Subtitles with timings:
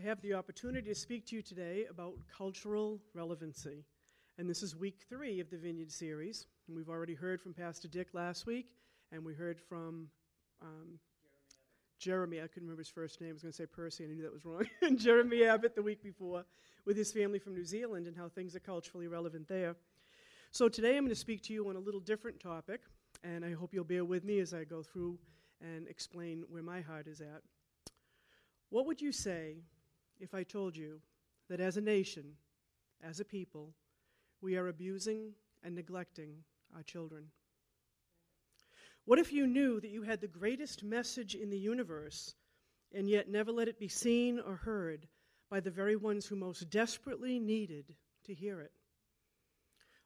[0.00, 3.84] I have the opportunity to speak to you today about cultural relevancy.
[4.38, 6.46] And this is week three of the Vineyard series.
[6.66, 8.70] And we've already heard from Pastor Dick last week,
[9.12, 10.08] and we heard from
[10.62, 10.98] um,
[11.98, 12.38] Jeremy.
[12.38, 13.30] I couldn't remember his first name.
[13.30, 14.64] I was going to say Percy, and I knew that was wrong.
[14.82, 16.46] and Jeremy Abbott the week before
[16.86, 19.76] with his family from New Zealand and how things are culturally relevant there.
[20.50, 22.80] So today I'm going to speak to you on a little different topic,
[23.22, 25.18] and I hope you'll bear with me as I go through
[25.60, 27.42] and explain where my heart is at.
[28.70, 29.56] What would you say
[30.20, 31.00] if I told you
[31.48, 32.36] that as a nation,
[33.02, 33.74] as a people,
[34.40, 36.34] we are abusing and neglecting
[36.74, 37.24] our children?
[39.04, 42.34] What if you knew that you had the greatest message in the universe
[42.92, 45.08] and yet never let it be seen or heard
[45.50, 48.72] by the very ones who most desperately needed to hear it?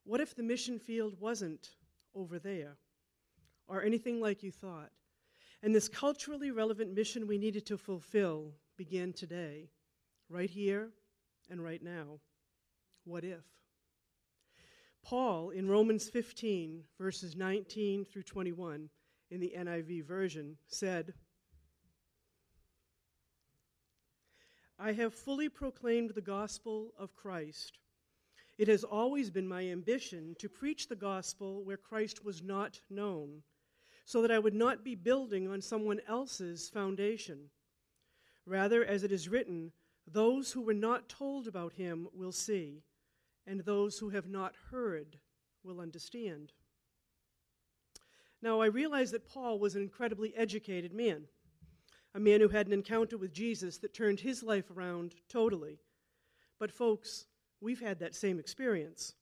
[0.04, 1.70] What if the mission field wasn't
[2.14, 2.76] over there
[3.66, 4.90] or anything like you thought?
[5.62, 9.70] And this culturally relevant mission we needed to fulfill began today,
[10.28, 10.90] right here
[11.50, 12.20] and right now.
[13.04, 13.44] What if?
[15.04, 18.88] Paul, in Romans 15, verses 19 through 21,
[19.30, 21.12] in the NIV version, said,
[24.78, 27.78] I have fully proclaimed the gospel of Christ.
[28.56, 33.42] It has always been my ambition to preach the gospel where Christ was not known
[34.04, 37.50] so that I would not be building on someone else's foundation.
[38.46, 39.72] Rather, as it is written,
[40.06, 42.82] those who were not told about him will see,
[43.46, 45.18] and those who have not heard
[45.62, 46.52] will understand.
[48.42, 51.24] Now, I realize that Paul was an incredibly educated man,
[52.14, 55.78] a man who had an encounter with Jesus that turned his life around totally.
[56.58, 57.24] But, folks,
[57.60, 59.14] we've had that same experience.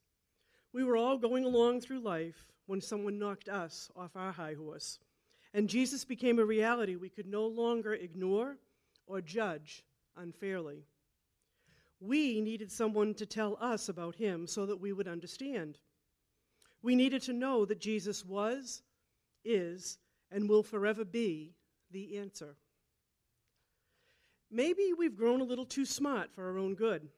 [0.72, 4.98] We were all going along through life when someone knocked us off our high horse.
[5.54, 8.56] And Jesus became a reality we could no longer ignore
[9.06, 9.84] or judge
[10.16, 10.84] unfairly.
[12.00, 15.78] We needed someone to tell us about him so that we would understand.
[16.82, 18.82] We needed to know that Jesus was,
[19.44, 19.98] is,
[20.30, 21.54] and will forever be
[21.90, 22.56] the answer.
[24.50, 27.08] Maybe we've grown a little too smart for our own good.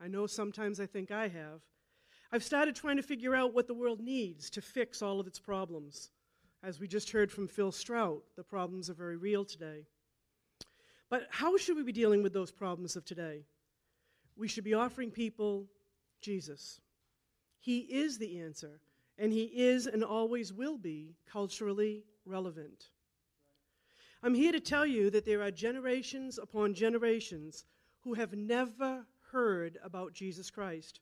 [0.00, 1.60] I know sometimes I think I have.
[2.30, 5.38] I've started trying to figure out what the world needs to fix all of its
[5.38, 6.10] problems.
[6.62, 9.86] As we just heard from Phil Strout, the problems are very real today.
[11.10, 13.44] But how should we be dealing with those problems of today?
[14.36, 15.66] We should be offering people
[16.20, 16.80] Jesus.
[17.60, 18.80] He is the answer,
[19.18, 22.90] and He is and always will be culturally relevant.
[24.22, 27.64] I'm here to tell you that there are generations upon generations
[28.00, 31.00] who have never heard about Jesus Christ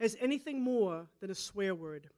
[0.00, 2.08] as anything more than a swear word.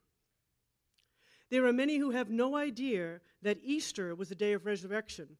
[1.50, 5.36] There are many who have no idea that Easter was a day of resurrection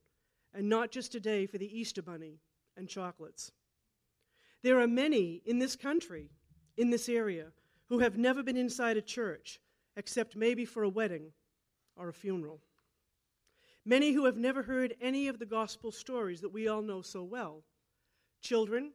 [0.54, 2.40] and not just a day for the Easter bunny
[2.76, 3.52] and chocolates.
[4.62, 6.30] There are many in this country,
[6.76, 7.52] in this area,
[7.88, 9.60] who have never been inside a church
[9.96, 11.32] except maybe for a wedding
[11.96, 12.60] or a funeral.
[13.84, 17.22] Many who have never heard any of the gospel stories that we all know so
[17.22, 17.62] well.
[18.40, 18.92] Children,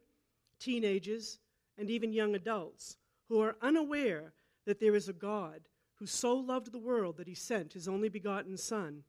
[0.60, 1.40] teenagers,
[1.76, 2.96] and even young adults
[3.28, 4.32] who are unaware
[4.66, 5.62] that there is a God
[5.96, 9.02] who so loved the world that he sent his only begotten Son,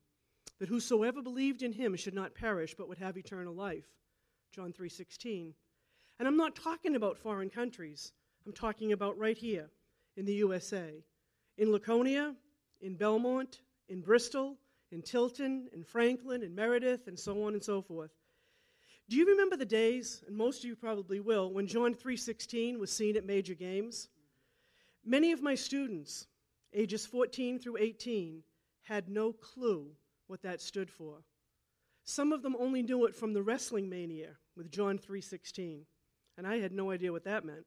[0.59, 3.87] that whosoever believed in him should not perish but would have eternal life.
[4.51, 5.53] John 3:16.
[6.17, 8.13] And I'm not talking about foreign countries.
[8.45, 9.69] I'm talking about right here
[10.15, 11.03] in the USA.
[11.57, 12.35] In Laconia,
[12.81, 14.57] in Belmont, in Bristol,
[14.91, 18.11] in Tilton, in Franklin, in Meredith, and so on and so forth.
[19.09, 22.91] Do you remember the days, and most of you probably will, when John 3:16 was
[22.91, 24.09] seen at major games?
[25.03, 26.27] Many of my students,
[26.73, 28.43] ages 14 through 18,
[28.81, 29.95] had no clue
[30.27, 31.23] what that stood for.
[32.03, 35.85] Some of them only knew it from the wrestling mania with John 3:16,
[36.37, 37.65] and I had no idea what that meant.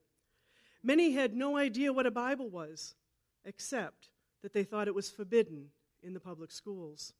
[0.82, 2.94] Many had no idea what a Bible was,
[3.44, 4.10] except
[4.42, 7.12] that they thought it was forbidden in the public schools.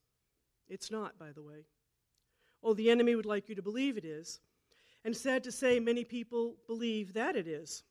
[0.68, 1.66] It's not, by the way.
[2.62, 4.40] Oh, the enemy would like you to believe it is.
[5.04, 7.84] And sad to say, many people believe that it is.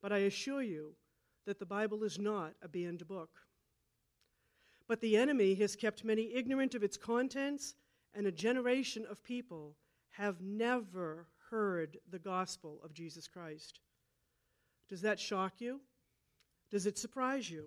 [0.00, 0.96] But I assure you
[1.46, 3.43] that the Bible is not a banned book.
[4.86, 7.74] But the enemy has kept many ignorant of its contents,
[8.14, 9.76] and a generation of people
[10.10, 13.80] have never heard the gospel of Jesus Christ.
[14.88, 15.80] Does that shock you?
[16.70, 17.66] Does it surprise you?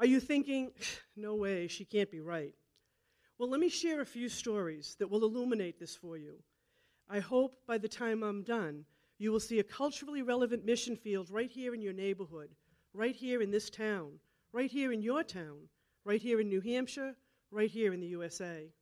[0.00, 0.72] Are you thinking,
[1.16, 2.54] no way, she can't be right?
[3.38, 6.42] Well, let me share a few stories that will illuminate this for you.
[7.08, 8.84] I hope by the time I'm done,
[9.18, 12.50] you will see a culturally relevant mission field right here in your neighborhood,
[12.92, 14.18] right here in this town,
[14.52, 15.68] right here in your town,
[16.08, 17.14] right here in New Hampshire,
[17.50, 18.72] right here in the USA.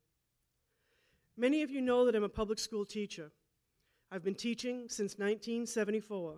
[1.37, 3.33] Many of you know that I'm a public school teacher.
[4.13, 6.37] I've been teaching since 1974,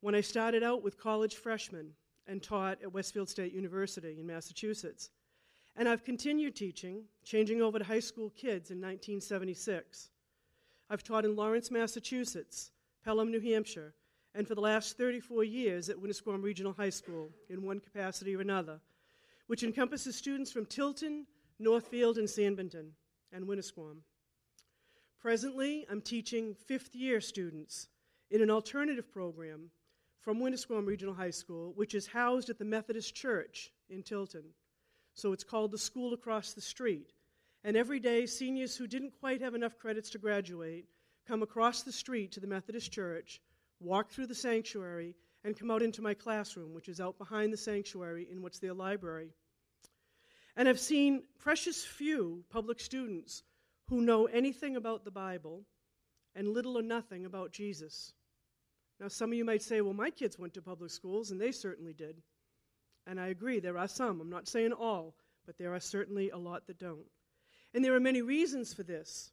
[0.00, 1.92] when I started out with college freshmen
[2.26, 5.10] and taught at Westfield State University in Massachusetts.
[5.76, 10.10] And I've continued teaching, changing over to high school kids in 1976.
[10.90, 12.72] I've taught in Lawrence, Massachusetts,
[13.04, 13.94] Pelham, New Hampshire,
[14.34, 18.40] and for the last 34 years at Winnisquam Regional High School in one capacity or
[18.40, 18.80] another,
[19.50, 21.26] which encompasses students from Tilton,
[21.58, 22.90] Northfield, and Sanbornton,
[23.32, 23.96] and Winnisquam.
[25.20, 27.88] Presently, I'm teaching fifth year students
[28.30, 29.72] in an alternative program
[30.20, 34.44] from Winnisquam Regional High School, which is housed at the Methodist Church in Tilton.
[35.14, 37.12] So it's called the School Across the Street.
[37.64, 40.84] And every day, seniors who didn't quite have enough credits to graduate
[41.26, 43.40] come across the street to the Methodist Church,
[43.80, 47.56] walk through the sanctuary, and come out into my classroom, which is out behind the
[47.56, 49.30] sanctuary in what's their library.
[50.56, 53.42] And I've seen precious few public students
[53.88, 55.64] who know anything about the Bible
[56.34, 58.12] and little or nothing about Jesus.
[59.00, 61.52] Now, some of you might say, well, my kids went to public schools, and they
[61.52, 62.22] certainly did.
[63.06, 64.20] And I agree, there are some.
[64.20, 65.14] I'm not saying all,
[65.46, 67.06] but there are certainly a lot that don't.
[67.72, 69.30] And there are many reasons for this.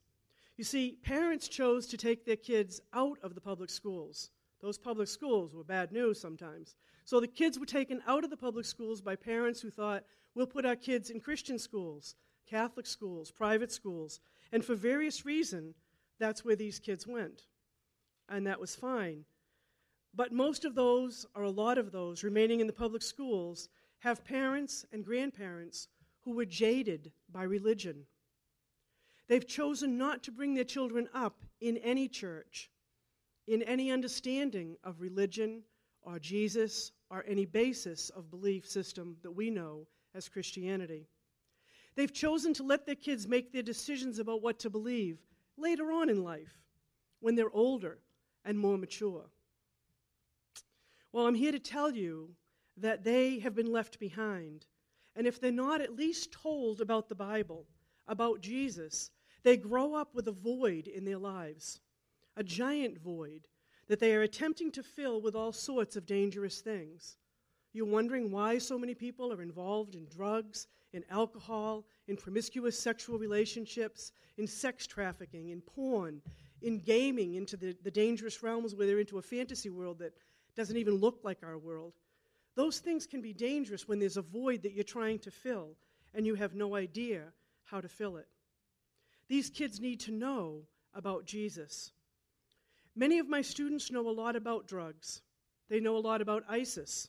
[0.56, 4.30] You see, parents chose to take their kids out of the public schools.
[4.60, 6.74] Those public schools were bad news sometimes.
[7.04, 10.46] So the kids were taken out of the public schools by parents who thought, we'll
[10.46, 12.16] put our kids in Christian schools,
[12.48, 14.20] Catholic schools, private schools.
[14.52, 15.76] And for various reasons,
[16.18, 17.42] that's where these kids went.
[18.28, 19.24] And that was fine.
[20.14, 23.68] But most of those, or a lot of those, remaining in the public schools
[24.00, 25.88] have parents and grandparents
[26.24, 28.06] who were jaded by religion.
[29.28, 32.70] They've chosen not to bring their children up in any church,
[33.48, 35.62] in any understanding of religion
[36.02, 41.08] or Jesus or any basis of belief system that we know as Christianity.
[41.96, 45.18] They've chosen to let their kids make their decisions about what to believe
[45.56, 46.62] later on in life,
[47.20, 47.98] when they're older
[48.44, 49.24] and more mature.
[51.12, 52.30] Well, I'm here to tell you
[52.76, 54.66] that they have been left behind.
[55.16, 57.66] And if they're not at least told about the Bible,
[58.06, 59.10] about Jesus,
[59.42, 61.80] they grow up with a void in their lives,
[62.38, 63.48] a giant void
[63.88, 67.16] that they are attempting to fill with all sorts of dangerous things.
[67.72, 73.18] You're wondering why so many people are involved in drugs, in alcohol, in promiscuous sexual
[73.18, 76.22] relationships, in sex trafficking, in porn,
[76.62, 80.14] in gaming into the, the dangerous realms where they're into a fantasy world that
[80.56, 81.94] doesn't even look like our world.
[82.54, 85.76] Those things can be dangerous when there's a void that you're trying to fill
[86.14, 87.24] and you have no idea
[87.64, 88.28] how to fill it.
[89.28, 90.62] These kids need to know
[90.94, 91.92] about Jesus.
[92.98, 95.22] Many of my students know a lot about drugs,
[95.70, 97.08] they know a lot about ISIS.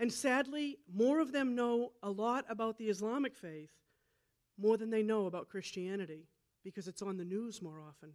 [0.00, 3.70] And sadly, more of them know a lot about the Islamic faith
[4.58, 6.26] more than they know about Christianity
[6.64, 8.14] because it's on the news more often.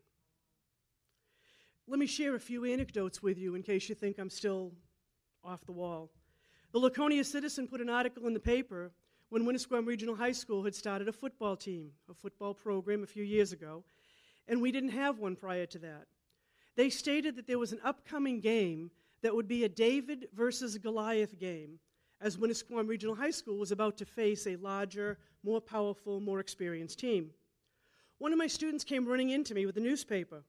[1.88, 4.74] Let me share a few anecdotes with you in case you think I'm still
[5.46, 6.12] off the wall.
[6.74, 8.92] The Laconia Citizen put an article in the paper
[9.30, 13.24] when Winnisquam Regional High School had started a football team, a football program a few
[13.24, 13.86] years ago,
[14.50, 16.08] and we didn't have one prior to that.
[16.78, 18.92] They stated that there was an upcoming game
[19.24, 21.80] that would be a David versus Goliath game,
[22.22, 27.00] as Winnisquam Regional High School was about to face a larger, more powerful, more experienced
[27.00, 27.32] team.
[28.20, 30.44] One of my students came running into me with a newspaper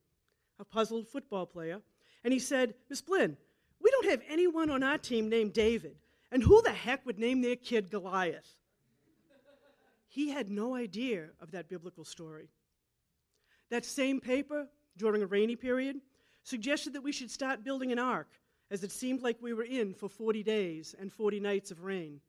[0.60, 1.80] a puzzled football player,
[2.24, 3.36] and he said, Miss Blinn,
[3.80, 5.96] we don't have anyone on our team named David,
[6.32, 8.54] and who the heck would name their kid Goliath?
[10.08, 12.48] he had no idea of that biblical story.
[13.70, 14.66] That same paper,
[14.96, 16.00] during a rainy period,
[16.48, 18.28] suggested that we should start building an ark,
[18.70, 22.20] as it seemed like we were in for 40 days and 40 nights of rain.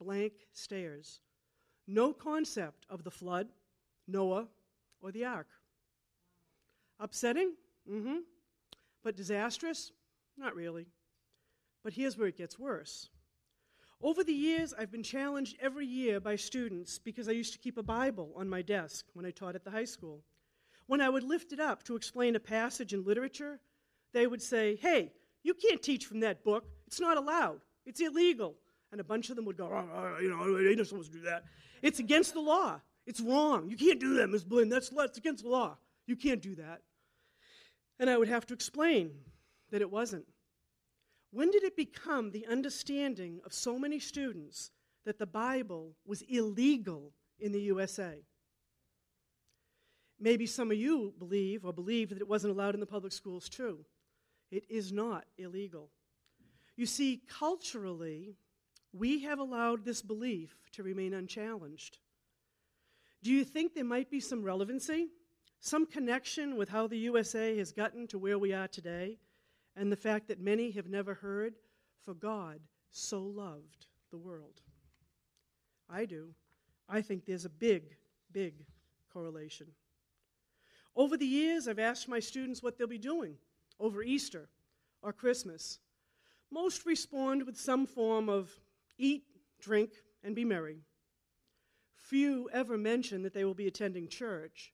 [0.00, 1.20] Blank stares.
[1.86, 3.48] No concept of the flood,
[4.06, 4.46] Noah,
[5.00, 5.48] or the ark.
[7.00, 7.52] Upsetting?
[7.90, 8.16] Mm hmm.
[9.02, 9.90] But disastrous?
[10.36, 10.86] Not really.
[11.82, 13.08] But here's where it gets worse.
[14.00, 17.76] Over the years, I've been challenged every year by students because I used to keep
[17.76, 20.22] a Bible on my desk when I taught at the high school.
[20.86, 23.60] When I would lift it up to explain a passage in literature,
[24.12, 25.12] they would say, Hey,
[25.42, 26.64] you can't teach from that book.
[26.86, 27.60] It's not allowed.
[27.86, 28.54] It's illegal.
[28.90, 31.18] And a bunch of them would go, oh, oh, you know, they are supposed to
[31.18, 31.44] do that.
[31.80, 32.80] It's against the law.
[33.06, 33.68] It's wrong.
[33.68, 34.44] You can't do that, Ms.
[34.44, 34.68] Blinn.
[34.68, 35.76] That's, that's against the law.
[36.06, 36.82] You can't do that.
[37.98, 39.12] And I would have to explain
[39.70, 40.26] that it wasn't.
[41.30, 44.70] When did it become the understanding of so many students
[45.06, 48.22] that the Bible was illegal in the USA?
[50.22, 53.48] Maybe some of you believe or believed that it wasn't allowed in the public schools
[53.48, 53.84] too.
[54.50, 55.90] It is not illegal.
[56.76, 58.36] You see, culturally,
[58.94, 61.98] we have allowed this belief to remain unchallenged.
[63.22, 65.08] Do you think there might be some relevancy
[65.64, 69.16] some connection with how the USA has gotten to where we are today,
[69.76, 71.54] and the fact that many have never heard,
[72.04, 72.58] For God
[72.90, 74.60] so loved the world?
[75.88, 76.34] I do.
[76.88, 77.94] I think there's a big,
[78.32, 78.54] big
[79.12, 79.68] correlation.
[80.94, 83.36] Over the years, I've asked my students what they'll be doing
[83.80, 84.48] over Easter
[85.02, 85.78] or Christmas.
[86.50, 88.50] Most respond with some form of
[88.98, 89.24] eat,
[89.60, 90.82] drink, and be merry.
[91.96, 94.72] Few ever mention that they will be attending church,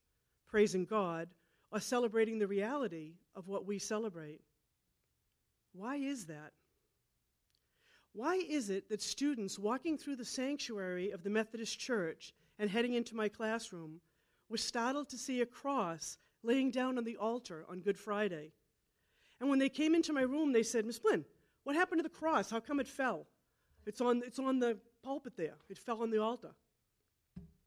[0.48, 1.28] praising God,
[1.70, 4.40] or celebrating the reality of what we celebrate.
[5.72, 6.52] Why is that?
[8.12, 12.94] Why is it that students walking through the sanctuary of the Methodist Church and heading
[12.94, 14.00] into my classroom
[14.48, 18.52] were startled to see a cross laying down on the altar on Good Friday?
[19.40, 21.24] And when they came into my room, they said, Miss Blinn,
[21.64, 22.50] what happened to the cross?
[22.50, 23.26] How come it fell?
[23.86, 25.56] It's on, it's on the pulpit there.
[25.68, 26.50] It fell on the altar.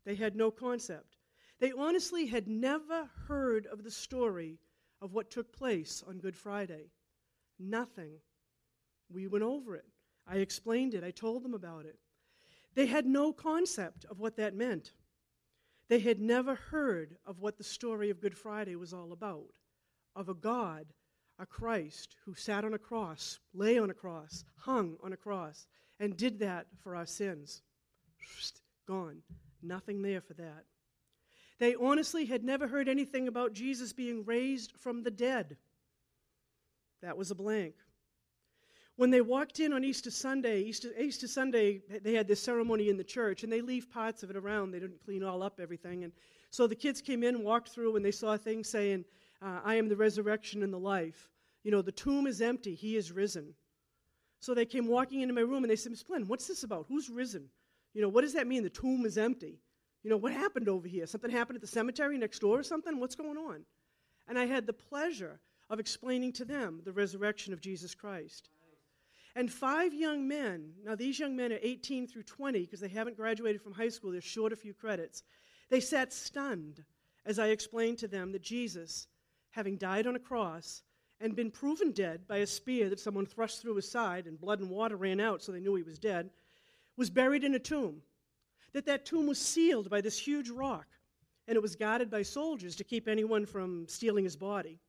[0.06, 1.18] They had no concept.
[1.60, 4.58] They honestly had never heard of the story
[5.02, 6.92] of what took place on Good Friday.
[7.60, 8.14] Nothing.
[9.14, 9.86] We went over it.
[10.28, 11.04] I explained it.
[11.04, 11.98] I told them about it.
[12.74, 14.94] They had no concept of what that meant.
[15.92, 19.58] They had never heard of what the story of Good Friday was all about
[20.16, 20.86] of a God,
[21.38, 25.68] a Christ who sat on a cross, lay on a cross, hung on a cross,
[26.00, 27.62] and did that for our sins.
[28.88, 29.22] Gone.
[29.62, 30.64] Nothing there for that.
[31.60, 35.58] They honestly had never heard anything about Jesus being raised from the dead.
[37.02, 37.74] That was a blank.
[39.02, 42.98] When they walked in on Easter Sunday, Easter, Easter Sunday, they had this ceremony in
[42.98, 44.70] the church, and they leave parts of it around.
[44.70, 46.04] They didn't clean all up everything.
[46.04, 46.14] And
[46.52, 49.06] so the kids came in, walked through, and they saw things saying,
[49.42, 51.32] uh, I am the resurrection and the life.
[51.64, 53.56] You know, the tomb is empty, he is risen.
[54.40, 56.86] So they came walking into my room, and they said, Miss Blinn, what's this about?
[56.88, 57.50] Who's risen?
[57.96, 58.62] You know, what does that mean?
[58.62, 59.58] The tomb is empty.
[60.04, 61.08] You know, what happened over here?
[61.08, 63.00] Something happened at the cemetery next door or something?
[63.00, 63.66] What's going on?
[64.28, 65.40] And I had the pleasure
[65.72, 68.50] of explaining to them the resurrection of Jesus Christ.
[69.36, 73.16] And five young men, now these young men are 18 through 20 because they haven't
[73.16, 75.24] graduated from high school, they're short a few credits.
[75.70, 76.84] They sat stunned
[77.26, 79.08] as I explained to them that Jesus,
[79.52, 80.84] having died on a cross
[81.22, 84.60] and been proven dead by a spear that someone thrust through his side and blood
[84.60, 86.30] and water ran out so they knew he was dead,
[86.98, 88.02] was buried in a tomb.
[88.74, 90.88] That that tomb was sealed by this huge rock
[91.48, 94.80] and it was guarded by soldiers to keep anyone from stealing his body.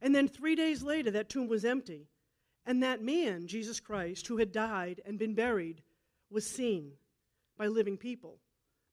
[0.00, 2.08] And then 3 days later that tomb was empty
[2.66, 5.82] and that man, Jesus Christ, who had died and been buried,
[6.30, 6.92] was seen
[7.56, 8.38] by living people,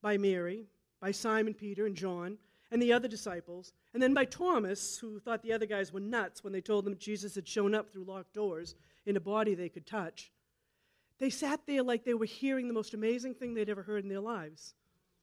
[0.01, 0.65] by Mary,
[0.99, 2.37] by Simon Peter and John,
[2.71, 6.43] and the other disciples, and then by Thomas, who thought the other guys were nuts
[6.43, 8.75] when they told them Jesus had shown up through locked doors
[9.05, 10.31] in a body they could touch.
[11.19, 14.09] They sat there like they were hearing the most amazing thing they'd ever heard in
[14.09, 14.73] their lives.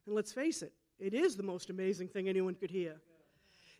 [0.07, 3.01] And let's face it, it is the most amazing thing anyone could hear.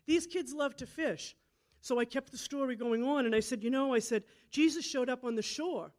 [0.05, 1.35] These kids love to fish.
[1.81, 4.85] So I kept the story going on, and I said, You know, I said, Jesus
[4.85, 5.91] showed up on the shore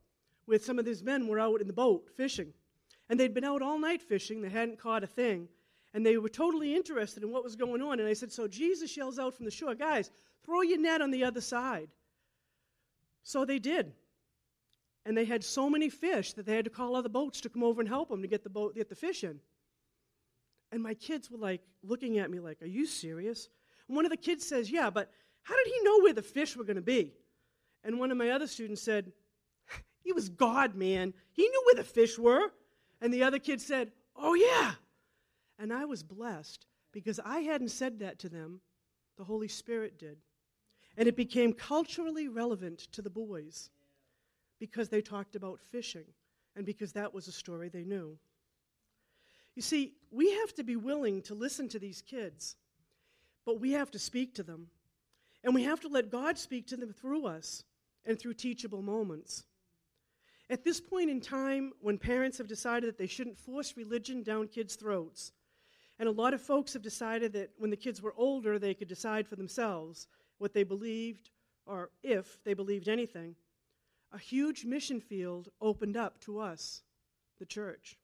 [0.47, 2.53] with some of these men were out in the boat fishing.
[3.09, 5.49] And they'd been out all night fishing, they hadn't caught a thing,
[5.95, 7.99] and they were totally interested in what was going on.
[7.99, 10.11] And I said, So Jesus yells out from the shore, Guys,
[10.45, 11.89] throw your net on the other side.
[13.23, 13.93] So they did.
[15.07, 17.65] And they had so many fish that they had to call other boats to come
[17.65, 19.41] over and help them to get the boat, get the fish in.
[20.73, 23.49] And my kids were like looking at me like, Are you serious?
[23.89, 25.11] And one of the kids says, Yeah, but
[25.43, 27.13] how did he know where the fish were going to be?
[27.85, 29.13] And one of my other students said,
[30.03, 31.15] He was God, man.
[31.33, 32.53] He knew where the fish were.
[33.01, 34.73] And the other kid said, Oh, yeah.
[35.59, 38.61] And I was blessed because I hadn't said that to them.
[39.17, 40.19] The Holy Spirit did.
[40.97, 43.71] And it became culturally relevant to the boys
[44.59, 46.05] because they talked about fishing
[46.57, 48.19] and because that was a story they knew.
[49.57, 52.57] You see, we have to be willing to listen to these kids,
[53.45, 54.69] but we have to speak to them.
[55.43, 57.65] And we have to let God speak to them through us
[58.05, 59.45] and through teachable moments.
[60.51, 64.49] At this point in time, when parents have decided that they shouldn't force religion down
[64.49, 65.33] kids' throats,
[65.99, 68.89] and a lot of folks have decided that when the kids were older, they could
[68.89, 71.31] decide for themselves what they believed
[71.67, 73.37] or if they believed anything,
[74.13, 76.83] a huge mission field opened up to us,
[77.39, 77.97] the church.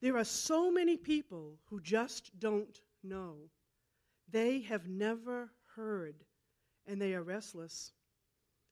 [0.00, 3.36] There are so many people who just don't know.
[4.30, 6.24] They have never heard,
[6.86, 7.92] and they are restless.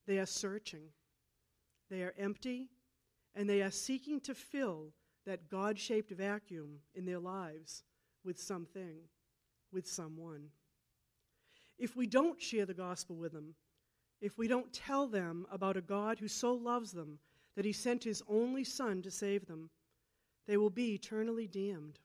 [0.07, 0.85] They are searching.
[1.91, 2.69] They are empty,
[3.35, 4.93] and they are seeking to fill
[5.27, 7.85] that God shaped vacuum in their lives
[8.25, 8.97] with something,
[9.73, 10.49] with someone.
[11.79, 13.55] If we don't share the gospel with them,
[14.21, 17.19] if we don't tell them about a God who so loves them
[17.55, 19.71] that he sent his only Son to save them,
[20.47, 22.01] they will be eternally damned.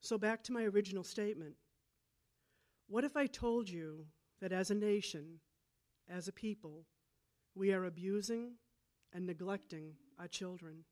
[0.00, 1.54] So, back to my original statement
[2.86, 4.06] What if I told you
[4.40, 5.40] that as a nation,
[6.08, 6.84] as a people,
[7.54, 8.52] we are abusing
[9.12, 10.84] and neglecting our children?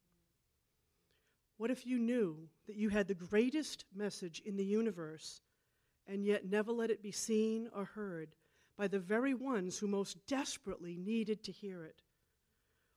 [1.58, 5.42] What if you knew that you had the greatest message in the universe
[6.06, 8.34] and yet never let it be seen or heard
[8.76, 12.02] by the very ones who most desperately needed to hear it?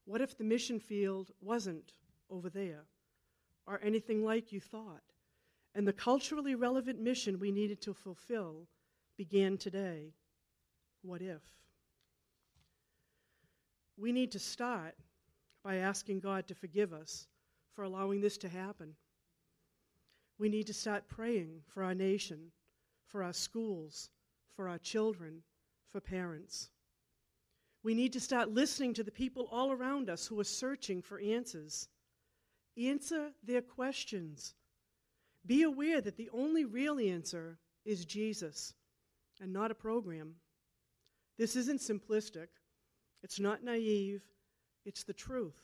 [0.05, 1.93] What if the mission field wasn't
[2.29, 2.85] over there
[3.67, 5.03] or anything like you thought?
[5.75, 8.67] And the culturally relevant mission we needed to fulfill
[9.17, 10.13] began today.
[11.01, 11.41] What if?
[13.97, 14.95] We need to start
[15.63, 17.27] by asking God to forgive us
[17.73, 18.95] for allowing this to happen.
[20.37, 22.51] We need to start praying for our nation,
[23.07, 24.09] for our schools,
[24.55, 25.43] for our children,
[25.89, 26.71] for parents.
[27.83, 31.19] We need to start listening to the people all around us who are searching for
[31.19, 31.87] answers.
[32.77, 34.55] Answer their questions.
[35.45, 38.73] Be aware that the only real answer is Jesus
[39.41, 40.35] and not a program.
[41.37, 42.47] This isn't simplistic,
[43.23, 44.23] it's not naive,
[44.85, 45.61] it's the truth.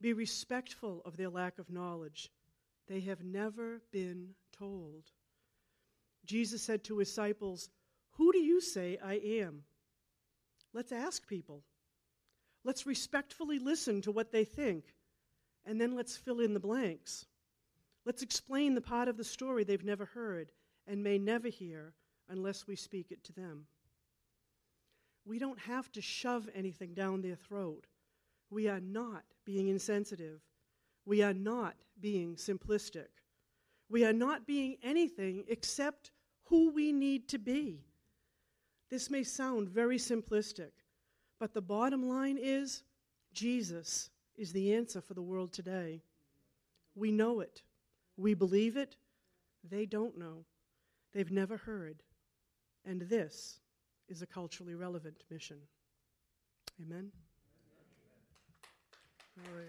[0.00, 2.30] Be respectful of their lack of knowledge.
[2.88, 5.04] They have never been told.
[6.24, 7.68] Jesus said to his disciples,
[8.12, 9.62] Who do you say I am?
[10.72, 11.62] Let's ask people.
[12.64, 14.84] Let's respectfully listen to what they think,
[15.64, 17.26] and then let's fill in the blanks.
[18.04, 20.50] Let's explain the part of the story they've never heard
[20.86, 21.94] and may never hear
[22.32, 23.66] unless we speak it to them.
[25.24, 27.86] We don't have to shove anything down their throat.
[28.50, 30.40] We are not being insensitive.
[31.04, 33.08] We are not being simplistic.
[33.88, 36.10] We are not being anything except
[36.44, 37.84] who we need to be.
[38.90, 40.70] This may sound very simplistic,
[41.38, 42.82] but the bottom line is
[43.32, 46.02] Jesus is the answer for the world today.
[46.94, 47.62] We know it.
[48.16, 48.96] We believe it.
[49.68, 50.44] They don't know.
[51.12, 52.02] They've never heard.
[52.84, 53.60] And this
[54.08, 55.58] is a culturally relevant mission.
[56.80, 57.10] Amen?
[59.36, 59.68] Hallelujah.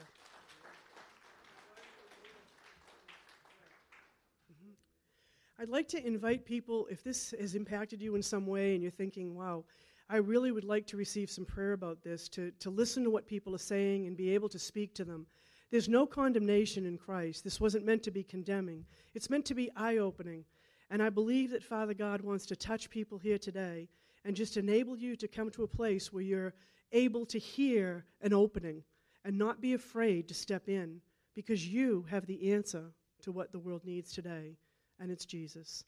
[4.51, 5.61] Mm-hmm.
[5.61, 8.91] I'd like to invite people, if this has impacted you in some way and you're
[8.91, 9.63] thinking, wow,
[10.09, 13.27] I really would like to receive some prayer about this, to, to listen to what
[13.27, 15.27] people are saying and be able to speak to them.
[15.71, 17.43] There's no condemnation in Christ.
[17.43, 20.45] This wasn't meant to be condemning, it's meant to be eye opening.
[20.93, 23.89] And I believe that Father God wants to touch people here today
[24.25, 26.53] and just enable you to come to a place where you're
[26.91, 28.84] able to hear an opening
[29.25, 31.01] and not be afraid to step in
[31.34, 32.91] because you have the answer
[33.23, 34.56] to what the world needs today,
[34.99, 35.84] and it's Jesus.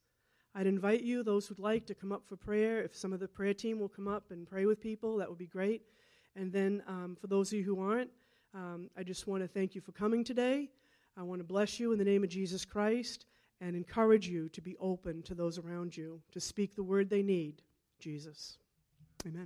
[0.56, 2.82] I'd invite you, those who'd like, to come up for prayer.
[2.82, 5.38] If some of the prayer team will come up and pray with people, that would
[5.38, 5.84] be great.
[6.36, 8.10] And then um, for those of you who aren't,
[8.56, 10.72] um, I just want to thank you for coming today.
[11.16, 13.28] I want to bless you in the name of Jesus Christ
[13.62, 17.24] and encourage you to be open to those around you, to speak the word they
[17.24, 17.62] need
[18.00, 18.58] Jesus.
[19.26, 19.44] Amen.